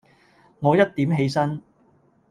[0.61, 1.61] 我一點起身